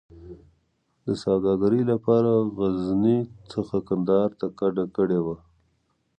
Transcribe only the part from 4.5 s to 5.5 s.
کډه کړې وه.